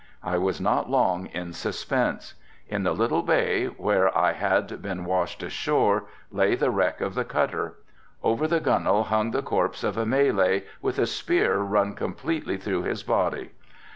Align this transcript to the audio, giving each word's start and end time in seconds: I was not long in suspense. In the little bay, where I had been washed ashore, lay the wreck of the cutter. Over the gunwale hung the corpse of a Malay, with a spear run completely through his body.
I 0.23 0.39
was 0.39 0.59
not 0.59 0.89
long 0.89 1.27
in 1.27 1.53
suspense. 1.53 2.33
In 2.67 2.81
the 2.81 2.91
little 2.93 3.21
bay, 3.21 3.67
where 3.67 4.09
I 4.17 4.33
had 4.33 4.81
been 4.81 5.05
washed 5.05 5.43
ashore, 5.43 6.05
lay 6.31 6.55
the 6.55 6.71
wreck 6.71 7.01
of 7.01 7.13
the 7.13 7.23
cutter. 7.23 7.75
Over 8.23 8.47
the 8.47 8.59
gunwale 8.59 9.03
hung 9.03 9.29
the 9.29 9.43
corpse 9.43 9.83
of 9.83 9.97
a 9.97 10.05
Malay, 10.07 10.63
with 10.81 10.97
a 10.97 11.05
spear 11.05 11.57
run 11.57 11.93
completely 11.93 12.57
through 12.57 12.81
his 12.81 13.03
body. 13.03 13.51